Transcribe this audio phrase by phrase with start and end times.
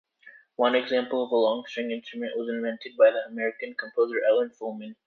[0.55, 4.95] One example of a long-string instrument was invented by the American composer Ellen Fullman.